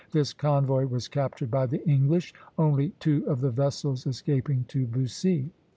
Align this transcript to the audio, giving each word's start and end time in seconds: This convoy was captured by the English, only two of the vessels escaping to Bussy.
This 0.09 0.33
convoy 0.33 0.87
was 0.87 1.07
captured 1.07 1.51
by 1.51 1.67
the 1.67 1.87
English, 1.87 2.33
only 2.57 2.89
two 2.99 3.23
of 3.27 3.39
the 3.39 3.51
vessels 3.51 4.07
escaping 4.07 4.65
to 4.69 4.87
Bussy. 4.87 5.51